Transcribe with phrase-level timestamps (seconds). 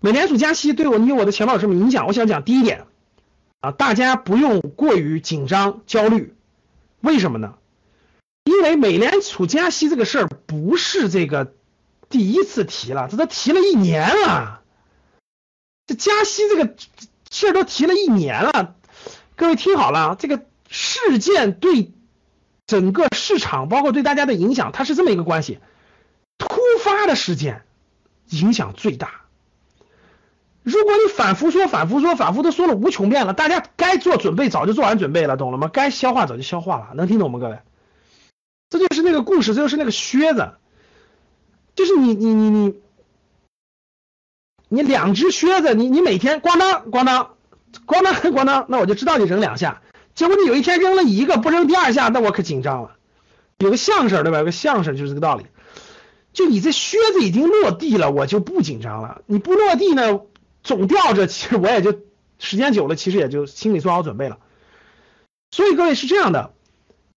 [0.00, 2.06] 美联储加息对我你我的钱包有什么影响？
[2.06, 2.86] 我想讲第一点
[3.60, 6.34] 啊，大家不用过于紧张焦虑，
[7.00, 7.54] 为什么呢？
[8.44, 11.52] 因为美联储加息这个事儿不是这个
[12.08, 14.62] 第一次提了，这都提了一年了，
[15.86, 16.76] 这加息这个
[17.30, 18.76] 事儿都提了一年了，
[19.34, 21.92] 各位听好了，这个事件对
[22.66, 25.58] 整个市场包括对大家的影响，它是这么一个关系，
[26.38, 26.48] 突
[26.84, 27.64] 发的事件
[28.30, 29.22] 影响最大。
[30.68, 35.70] 如果你反复说、反复说、反复都说了无穷遍了，大家该做准备早就做完准备了，懂了吗？
[35.72, 37.58] 该消化早就消化了，能听懂吗，各位？
[38.68, 40.52] 这就是那个故事，这就是那个靴子，
[41.74, 42.80] 就是你你你你，
[44.68, 47.36] 你两只靴子，你你每天咣当咣当
[47.86, 49.80] 咣当咣当，那我就知道你扔两下。
[50.14, 52.96] 结果你有一天扔了一个，不扔第二下，那我可紧张了。
[53.58, 54.38] 有个相声对吧？
[54.38, 55.46] 有个相声就是这个道理。
[56.34, 59.22] 就你这靴子已经落地了，我就不紧张了。
[59.26, 60.20] 你不落地呢？
[60.68, 61.98] 总吊着，其实我也就
[62.38, 64.36] 时间久了，其实也就心里做好准备了。
[65.50, 66.52] 所以各位是这样的，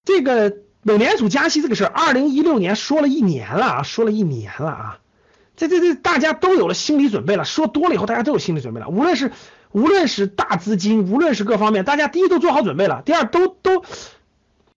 [0.06, 5.00] 这个美联储加息这个事儿，二零一六年说了一年了啊，说了一年了啊，
[5.58, 7.44] 这这这大家都有了心理准备了。
[7.44, 8.88] 说多了以后，大家都有心理准备了。
[8.88, 9.34] 无论是
[9.74, 13.84] 无论是大资金，无论是各方面，大家第一都做好准备了，第二都都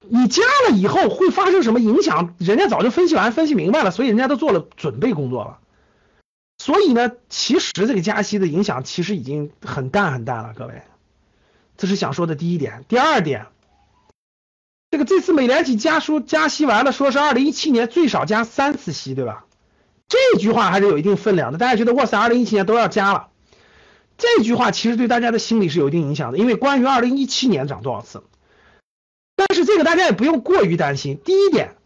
[0.00, 5.58] 你加了以后会发生什么影响，人家早就分析完、分析明白了，所以人家都做了准备工作了。
[6.56, 10.82] 所以呢，其实这个加息的影响其实已经很淡很淡了，各位，
[11.76, 12.84] 这是想说的第一点。
[12.88, 13.46] 第二点，
[14.90, 19.44] 这个这次美联储加书加息完了，说是二零一七年最少加三次息，对吧？
[20.08, 21.58] 这句话还是有一定分量的。
[21.58, 23.28] 大家觉得哇塞，二零一七年都要加了，
[24.16, 28.22] 这句话其实对大家的心理是有一定影响的，因为关于二零一七年涨多少次，
[29.34, 31.18] 但是这个大家也不用过于担心。
[31.24, 31.76] 第一点。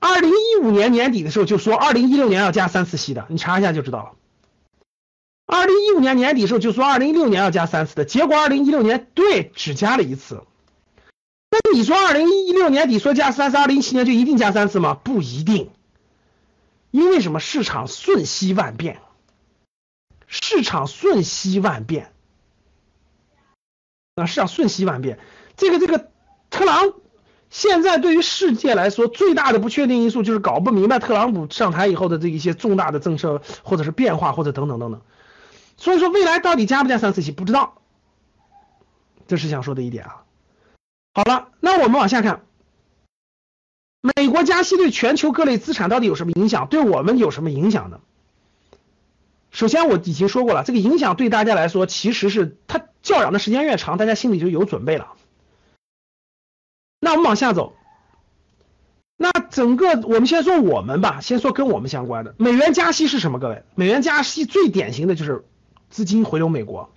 [0.00, 4.12] 二零一五年年底的时候就说二零一六年要加三次息的，你查一下就知道了。
[5.44, 10.44] 二零一五年年底的时候就说二零一六年要加三次的，结果二零一六年对只加了一次。
[11.50, 14.94] 那你说二零一六年底说加三次，二零一七年就一定加三次吗？
[14.94, 15.70] 不一定，
[16.90, 17.40] 因为什么？
[17.40, 19.00] 市场瞬息万变，
[20.26, 22.12] 市场瞬息万变，
[24.14, 25.18] 啊，市场瞬息万变。
[25.56, 26.10] 这个这个
[26.50, 26.92] 特朗。
[27.50, 35.00] 现在对于世界来说，最大的不确定因素就是搞不明白特朗普上台以后的这一些重大的政策或者是变化或者等等等等。
[35.76, 37.80] 所以说未来到底加不加三次息不知道，
[39.26, 40.24] 这是想说的一点啊。
[41.14, 42.42] 好了，那我们往下看，
[44.00, 46.66] 美国加息对全球各类资产到底有什么影响？
[46.68, 48.00] 对我们有什么影响呢？
[49.50, 55.14] 首先我已经说过了，这个影响对大家来说，其实是它叫嚷的时间越长，大家心里就有准备了。
[57.00, 57.74] 那我们往下走，
[59.16, 63.38] 那整个我们先说我们吧，先说跟我们相关的美元加息是什么？
[63.38, 65.44] 各位，美元加息最典型的就是
[65.90, 66.90] 资金回流美国，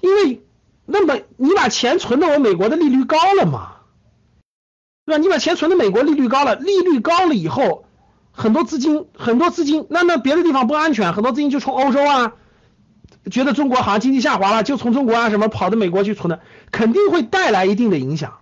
[0.00, 0.40] 因为
[0.86, 3.72] 那么你把钱存到我美国的利率高了嘛，
[5.04, 5.22] 对吧？
[5.22, 7.84] 你把钱存到美国利率高了，利率高了以后，
[8.32, 12.32] 很多资金很多资金，那那别的地方不安全，很多资金就从欧洲啊，
[13.30, 16.40] 觉得中国好像经济下滑了，就从中国啊什么跑到美国去存的，
[16.72, 18.39] 肯定会带来一定的影响。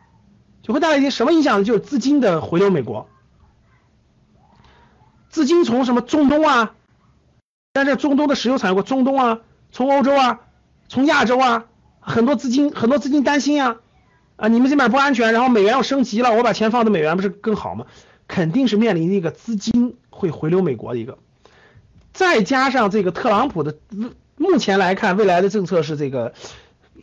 [0.69, 1.65] 就会带来一些什么影响呢？
[1.65, 3.09] 就是资金的回流美国，
[5.31, 6.75] 资金从什么中东啊，
[7.73, 9.41] 但是中东的石油产业国，中东啊，
[9.73, 10.41] 从欧洲啊，
[10.87, 11.65] 从亚洲啊，
[12.01, 13.77] 很多资金很多资金担心啊，
[14.37, 17.87] 啊，你们这边不安全，然后美元要升级了，我把钱放在美元不是更好吗？
[18.27, 21.17] 肯定是面临一个资金会回流美国的一个，
[22.13, 23.79] 再加上这个特朗普的
[24.37, 26.35] 目前来看，未来的政策是这个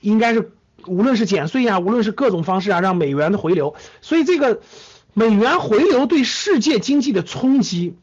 [0.02, 0.52] 应该是。
[0.88, 4.62] 无论是减税啊，无论是各种方式啊，让美元的回流，所以这个
[5.14, 7.96] 美元回流对世界经济的冲击，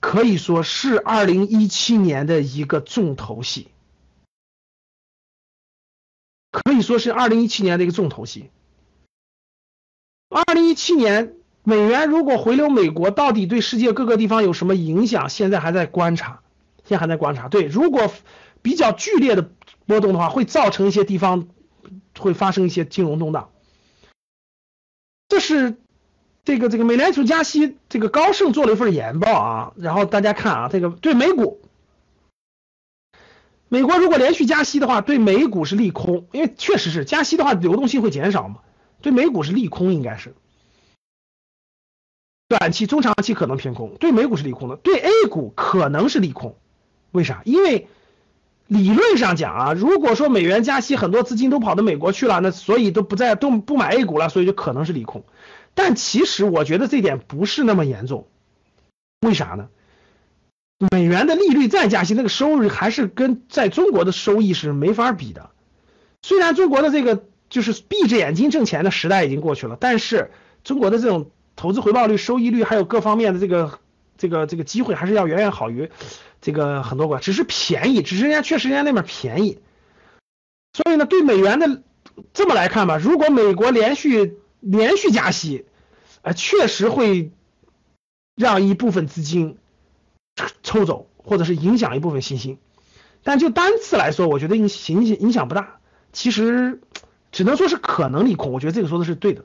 [0.00, 3.68] 可以说是二零一七年的一个重头戏，
[6.50, 8.50] 可以说是二零一七年的一个重头戏。
[10.28, 15.28] 二零一七年美元如果回流美国，到底对世界各个地方有什么影响？
[15.28, 16.42] 现在还在观察，
[16.84, 17.48] 现在还在观察。
[17.48, 18.12] 对，如果
[18.60, 19.50] 比较剧烈的
[19.86, 21.48] 波动的话，会造成一些地方。
[22.18, 23.50] 会发生一些金融动荡，
[25.28, 25.76] 这是
[26.44, 31.62] 这个这个美联储加息，这个高盛做了一份研报啊，然后大家看啊，这个对美股，
[33.68, 38.60] 美国如果连续加息的话，对美股是利空，因为确实是加息的话，流动性会减少嘛，
[39.00, 40.34] 对美股是利空，应该是
[42.48, 46.56] 短期、中长期可能偏空，对美股是利空的，对 A 股可能是利空，
[47.10, 47.42] 为啥？
[47.44, 47.88] 因为。
[48.72, 55.24] 理论上讲啊，如果说美元加息，很多资金都跑到美国去了，那所以都不在都不买 A 股了，所以就可能是利空。
[55.74, 58.28] 但其实我觉得这点不是那么严重，
[59.20, 59.68] 为啥呢？
[60.90, 65.50] 美元的利率再加息，那个收入还是跟在中国的收益是没法比的。
[66.22, 70.30] 虽然中国的这个就是闭着眼睛挣钱的时代已经过去了，但是
[70.64, 73.78] 中国的这种投资回报率、收益率还有各方面的这个
[74.18, 75.90] 这个这个机会，还是要远远好于
[76.40, 77.20] 这个很多国家。
[77.20, 79.58] 只是便宜，只是人家确实人家那边便宜。
[80.74, 81.82] 所以呢，对美元的
[82.32, 85.66] 这么来看吧，如果美国连续连续加息，
[86.22, 87.30] 呃，确实会
[88.36, 89.58] 让一部分资金
[90.62, 92.58] 抽走，或者是影响一部分信心。
[93.22, 95.78] 但就单次来说，我觉得影影影响不大。
[96.12, 96.80] 其实
[97.30, 99.44] 只能说是可能利空，我觉得这个说的是对的。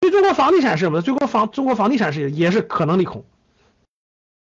[0.00, 1.02] 对中国房地产是什么呢？
[1.02, 3.24] 中国房中国房地产是也是可能利空。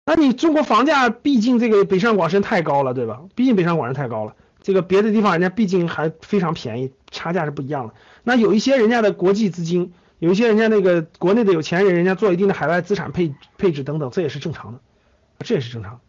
[0.06, 3.22] 那你中国房价毕竟这个北上广深太高了，对吧？
[3.34, 7.94] 毕竟北上广深太高了，这个别的地方人家毕竟还非常便宜，差价是不一样的。
[8.24, 14.80] 那有一些人家的国际资金，有一些人家那个国内的有钱人，人家做一定的海外资产配配置等等，这也是正常的，
[15.40, 16.00] 这也是正常。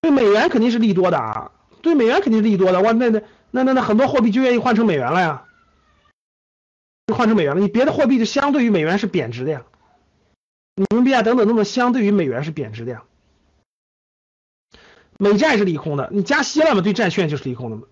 [0.00, 2.80] 对美元肯定是利多的啊，对美元肯定是利多的。
[2.80, 3.22] 哇，那那。
[3.54, 5.44] 那那那很多货币就愿意换成美元了呀，
[7.06, 7.60] 就换成美元了。
[7.60, 9.62] 你别的货币就相对于美元是贬值的呀，
[10.74, 13.02] 人民币啊等等等等，相对于美元是贬值的呀。
[15.22, 17.84] 美债是利空的，你加息了嘛，对债券就是利空的嘛。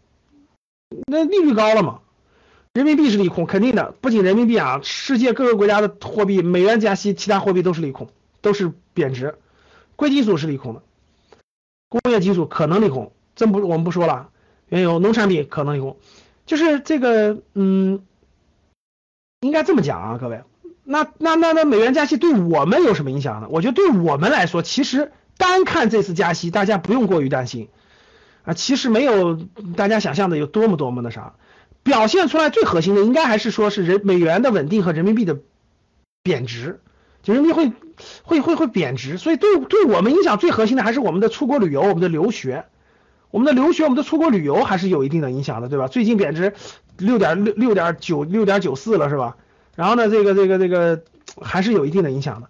[1.06, 2.00] 那利率高了嘛，
[2.72, 3.94] 人民币是利空，肯定的。
[4.00, 8.08] 不仅人民币啊，世界各个国家的货币，美元加息，其他货币都是利空，
[8.40, 9.36] 都是贬值。
[9.94, 10.82] 贵金属是利空的，
[11.88, 14.30] 工业金属可能利空，这不我们不说了。
[14.68, 15.98] 原油、农产品可能利空，
[16.46, 18.02] 就是这个，嗯，
[19.40, 20.42] 应该这么讲啊，各位，
[20.82, 23.46] 那那那那美元加息对我们有什么影响呢？
[23.50, 27.68] 我觉得对我们来说，其实单看这次加息，大家不用过于担心
[28.44, 29.36] 啊，其实没有
[29.74, 31.34] 大家想象的有多么多么的啥，
[31.82, 35.38] 表现出来最核心的应该还是说是人美元的稳定和人民币的
[36.22, 36.78] 贬值，
[37.24, 37.72] 就人民币会
[38.22, 42.66] 会会会贬值，所以对对我们影响最核心的还是我们的出国旅游、我们的留学。
[43.32, 45.86] 我们的留学，我们的出国旅游还是有一定的影响的，对吧？
[45.86, 46.52] 最近贬值
[46.98, 49.36] 六点六六点九六点九四了，是吧？
[49.76, 51.04] 然后呢，这个这个这个
[51.40, 52.48] 还是有一定的影响的。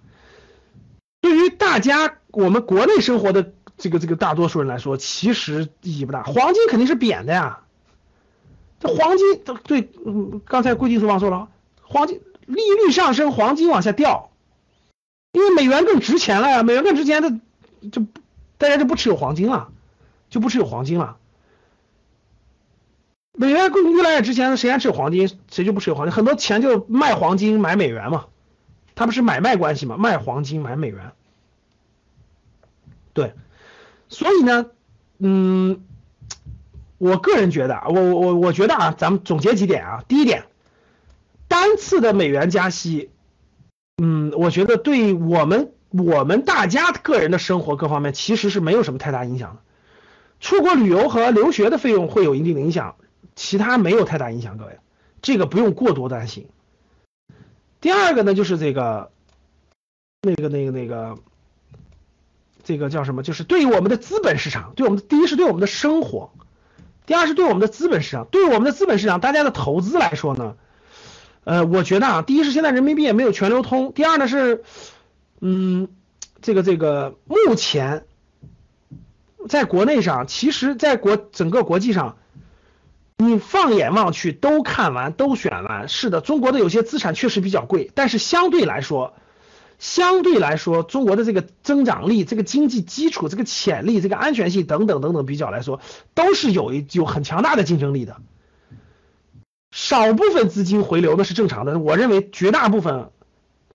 [1.71, 6.25] 大家我们国内生活的这个这个大多数人来说，其实意义不大。
[6.25, 7.61] 黄金肯定是贬的呀，
[8.81, 11.49] 这黄金这对，嗯，刚才贵金属忘说了，
[11.83, 14.33] 黄金利率上升，黄金往下掉，
[15.31, 17.31] 因为美元更值钱了呀，美元更值钱，的
[17.93, 18.05] 就
[18.59, 19.69] 大家就不持有黄金了。
[20.29, 21.19] 就不持有黄金了。
[23.33, 25.39] 美元更越来越值钱，谁还持有黄金？
[25.53, 26.13] 谁就不持有黄金？
[26.13, 28.27] 很多钱就卖黄金买美元嘛，
[28.97, 29.97] 它不是买卖关系嘛？
[29.97, 31.13] 卖黄金买美元。
[33.13, 33.35] 对，
[34.09, 34.67] 所以呢，
[35.19, 35.85] 嗯，
[36.99, 40.05] 我个人觉得啊，我我我觉得啊，咱们总结几点啊。
[40.07, 40.45] 第一点，
[41.49, 43.11] 单次的美元加息，
[44.03, 49.63] 嗯，我觉得对我们我们大家个人的生活各方面其实是没有什么太大影响的。
[50.39, 52.97] 出国旅游和留学的费用会有一定的影响，
[53.35, 54.79] 其他没有太大影响，各位，
[55.21, 56.49] 这个不用过多担心。
[57.81, 59.11] 第二个呢，就是这个，
[60.23, 61.17] 那个那个那个，
[62.63, 63.23] 这个叫什么？
[63.23, 66.33] 就是对于我们的资本市场，对我们的第一是对我们的生活，
[67.07, 68.27] 第二是对我们的资本市场。
[68.31, 70.57] 对于我们的资本市场，大家的投资来说呢，
[71.45, 74.63] 呃，我觉得啊，第一是现在人民币也没有全流通，第二呢是，
[75.41, 75.89] 嗯，
[76.43, 78.05] 这个这个目前。
[79.49, 82.19] 在国内上，其实，在国整个国际上，
[83.17, 89.15] 你放眼望去都看完都选完，是的，中国的有些资产确实比较贵，但是相对来说，
[89.81, 95.81] 相对来说，中国的这个增长力、这个经济基础、这个潜力、这个安全性等等等等比较来说，
[96.15, 98.19] 都是有一有很强大的竞争力的。
[99.73, 103.11] 少部分资金回流那是正常的，我认为绝大部分，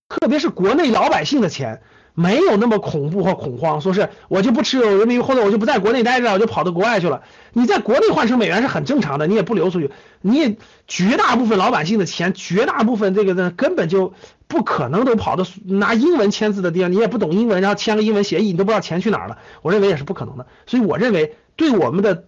[0.08, 1.82] 特别是国内老百姓的钱。
[2.16, 7.22] 没有那么恐怖和恐慌，说是我就不持有人民币，或者我就不在国内待着，我就跑到国外去了。
[7.52, 9.92] 你在国内换成美元是很正常的，你也不流出去。
[10.22, 10.56] 你也
[10.88, 14.14] 绝大部分老百姓的钱，绝大部分这个呢，根本就
[14.48, 19.38] 不可能都跑到拿英文签字的地方，你也不懂英文，然后签个英文协议，你都不知道钱去哪儿了。
[19.62, 20.48] 我认为也是不可能的。
[20.66, 22.24] 所以我认为，对我们的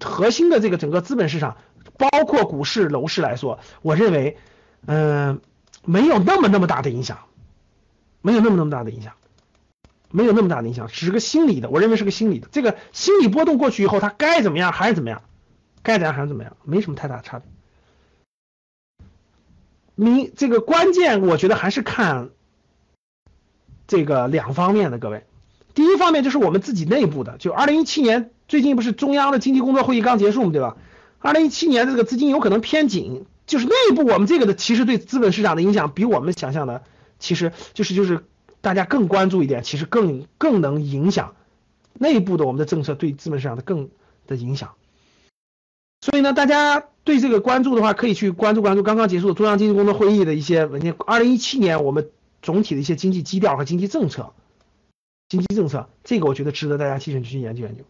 [0.00, 1.56] 核心的这个整个资本市场，
[1.98, 4.36] 包括股市、楼市来说，我认为，
[4.86, 5.40] 嗯，
[5.84, 7.18] 没有那么那么大的影响。
[8.22, 9.14] 没有那么那么大的影响，
[10.10, 12.48] 没有那么大的影响，只是个心理的，我认为是个心理的。
[12.52, 15.22] 这个心理波动过去以后，它该怎么样还是怎么样，
[15.82, 17.48] 该怎样还是怎么样，没什么太大差别。
[19.94, 22.30] 你这个关键，我觉得还是看
[23.86, 25.24] 这个两方面的，各位。
[25.72, 30.76] 第一方面就是我们自己内部的，就二零一七年最近不是中央的经济工作会议刚结束嘛，对吧？
[31.18, 36.82] 二零一七年这个资金有可能偏紧，就是内部我们这个的其实对资本市场的影响比我们想象的。
[37.20, 38.24] 其实就是就是
[38.60, 41.36] 大家更关注一点，其实更更能影响
[41.94, 43.90] 内部的我们的政策对资本市场的更
[44.26, 44.72] 的影响。
[46.00, 50.94] 所以呢，大家对这个关注的话，可以去关注关注刚刚结束中央经济工作会议的一些文件。
[51.06, 52.10] 二零一七年我们
[52.40, 54.32] 总体的一些经济基调和经济政策，
[55.28, 57.84] 经济政策这个我觉得值得大家提前去研究研究，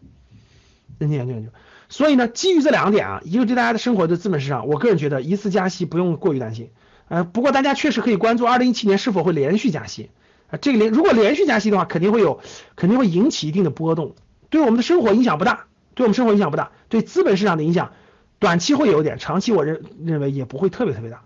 [0.99, 1.51] 认真研究研究。
[1.87, 6.71] 所以呢，基于这两点啊，一个对大家的生活的资本市场，我个人觉得一次加息不用过于担心。
[7.11, 10.11] 呃，不过大家确实可以关注二零一七年是否会连续加息
[10.49, 10.55] 啊。
[10.55, 12.39] 这个连如果连续加息的话，肯定会有，
[12.77, 14.15] 肯定会引起一定的波动，
[14.49, 17.91] 对我们的生活影响不大，对我们生活影响不大，对资本市场的影响。
[18.39, 21.25] 短期会有点，长期我认认为也不会特别特别大。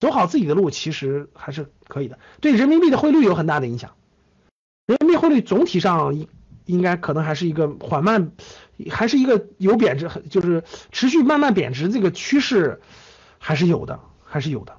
[0.00, 3.92] 走好自己的路其实还是可以的，对人民币的汇率有很大的影响。
[4.86, 6.28] 人民币汇率总体上应
[6.64, 8.32] 应该可能还是一个缓慢，
[8.90, 12.80] 还是一个有贬值，就是持续慢慢贬值这个趋势
[13.38, 14.76] 还是有的，还是有的，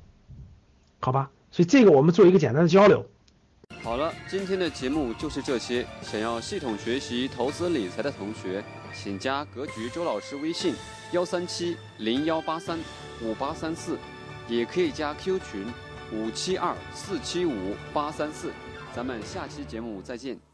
[1.00, 1.32] 好吧？
[1.50, 3.04] 所以这个我们做一个简单的交流。
[3.82, 5.86] 好了，今天的节目就是这些。
[6.02, 8.64] 想要系统学习投资理财的同学，
[8.94, 10.76] 请加格局周老师微信。
[11.14, 12.78] 幺三七零幺八三
[13.22, 13.98] 五八三四，
[14.50, 15.66] 也可以加 Q 群
[16.12, 18.52] 五七二四七五八三四，
[18.94, 20.47] 咱们下期节目再见。